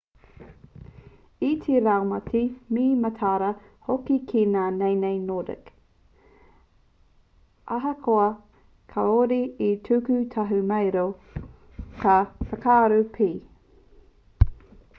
[1.47, 2.39] i te raumati
[2.77, 3.49] me mataara
[3.89, 5.69] hoki ki ngā naenae nordic
[7.77, 8.25] ahakoa
[8.95, 11.03] kāore e tuku tahumaero
[12.05, 12.17] ka
[12.55, 14.49] whakararu pea